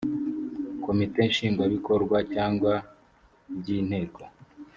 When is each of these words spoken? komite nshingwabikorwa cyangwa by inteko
komite 0.85 1.19
nshingwabikorwa 1.31 2.17
cyangwa 2.33 2.73
by 3.57 3.67
inteko 3.77 4.21